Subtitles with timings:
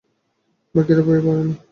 [0.75, 1.53] বাকিরা ভয়ে পারে না।